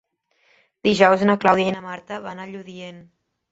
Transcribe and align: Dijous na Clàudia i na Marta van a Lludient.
Dijous 0.87 1.27
na 1.31 1.35
Clàudia 1.45 1.69
i 1.73 1.75
na 1.77 1.85
Marta 1.91 2.19
van 2.27 2.43
a 2.47 2.51
Lludient. 2.57 3.01